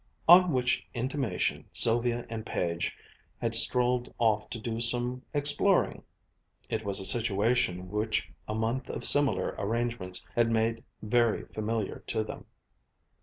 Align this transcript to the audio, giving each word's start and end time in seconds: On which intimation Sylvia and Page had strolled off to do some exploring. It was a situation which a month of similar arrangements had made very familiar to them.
On 0.27 0.51
which 0.51 0.87
intimation 0.95 1.65
Sylvia 1.71 2.25
and 2.27 2.43
Page 2.43 2.97
had 3.39 3.53
strolled 3.53 4.11
off 4.17 4.49
to 4.49 4.59
do 4.59 4.79
some 4.79 5.21
exploring. 5.31 6.01
It 6.69 6.83
was 6.83 6.99
a 6.99 7.05
situation 7.05 7.87
which 7.91 8.27
a 8.47 8.55
month 8.55 8.89
of 8.89 9.05
similar 9.05 9.53
arrangements 9.59 10.25
had 10.35 10.49
made 10.49 10.83
very 11.03 11.45
familiar 11.53 11.99
to 12.07 12.23
them. 12.23 12.45